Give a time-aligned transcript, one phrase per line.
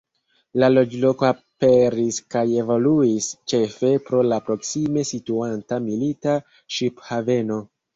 [0.61, 6.43] La loĝloko aperis kaj evoluis ĉefe pro la proksime situanta milita
[6.77, 7.67] ŝip-haveno.